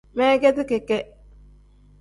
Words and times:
Meegeti 0.17 0.63
keke. 0.69 0.99